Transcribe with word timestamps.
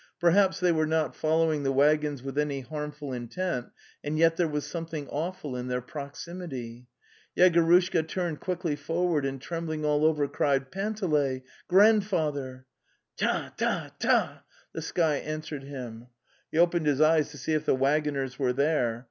Perhaps 0.19 0.59
they 0.59 0.71
were 0.71 0.87
not 0.87 1.15
following 1.15 1.61
the 1.61 1.71
waggons 1.71 2.23
with 2.23 2.35
any 2.35 2.61
harmful 2.61 3.13
intent, 3.13 3.67
and 4.03 4.17
yet 4.17 4.35
there 4.35 4.47
was 4.47 4.65
something 4.65 5.07
awful 5.09 5.55
in 5.55 5.67
their 5.67 5.79
proximity. 5.79 6.87
Yegorushka 7.37 8.07
turned 8.07 8.39
quickly 8.39 8.75
forward, 8.75 9.27
and 9.27 9.39
trem 9.39 9.67
bling 9.67 9.85
all 9.85 10.03
over 10.03 10.27
cried:'' 10.27 10.71
Panteley! 10.71 11.43
Grandfather! 11.67 12.65
""Trrah! 13.19 13.51
tah! 13.55 13.91
tah!" 13.99 14.43
the 14.73 14.81
sky 14.81 15.17
answered 15.17 15.65
him. 15.65 16.07
He 16.51 16.57
opened 16.57 16.87
his 16.87 16.99
eyes 16.99 17.29
to 17.29 17.37
see 17.37 17.53
if 17.53 17.67
the 17.67 17.75
waggoners 17.75 18.39
were 18.39 18.53
there. 18.53 18.99